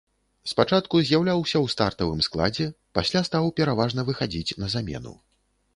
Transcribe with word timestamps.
Спачатку 0.51 1.01
з'яўляўся 1.09 1.55
ў 1.65 1.73
стартавым 1.73 2.23
складзе, 2.29 2.67
пасля 3.01 3.25
стаў 3.29 3.43
пераважна 3.61 4.01
выхадзіць 4.11 4.55
на 4.65 4.77
замену. 4.79 5.13